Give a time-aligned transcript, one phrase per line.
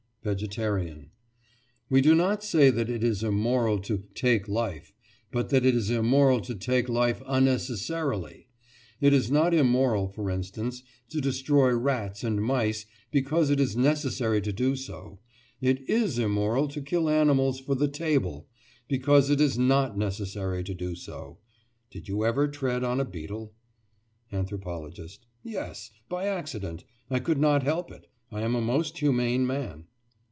[0.23, 1.09] VEGETARIAN:
[1.89, 4.93] We do not say that it is immoral to "take life,"
[5.31, 8.45] but that it is immoral to take life unnecessarily.
[8.99, 14.41] It is not immoral, for instance, to destroy rats and mice, because it is necessary
[14.41, 15.17] to do so.
[15.59, 18.47] It is immoral to kill animals for the table,
[18.87, 21.39] because it is not necessary to do so.
[21.89, 23.55] Did you ever tread on a beetle?
[24.31, 26.83] ANTHROPOLOGIST: Yes, by accident.
[27.09, 28.05] I could not help it.
[28.31, 29.85] I am a most humane man.